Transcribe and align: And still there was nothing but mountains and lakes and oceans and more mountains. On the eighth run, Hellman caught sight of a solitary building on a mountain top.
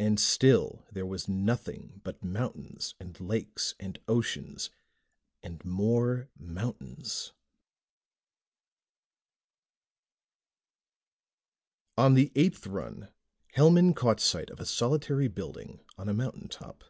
And 0.00 0.18
still 0.18 0.88
there 0.90 1.06
was 1.06 1.28
nothing 1.28 2.00
but 2.02 2.24
mountains 2.24 2.96
and 2.98 3.20
lakes 3.20 3.76
and 3.78 3.96
oceans 4.08 4.70
and 5.40 5.64
more 5.64 6.28
mountains. 6.36 7.32
On 11.96 12.14
the 12.14 12.32
eighth 12.34 12.66
run, 12.66 13.12
Hellman 13.54 13.94
caught 13.94 14.18
sight 14.18 14.50
of 14.50 14.58
a 14.58 14.66
solitary 14.66 15.28
building 15.28 15.84
on 15.96 16.08
a 16.08 16.12
mountain 16.12 16.48
top. 16.48 16.82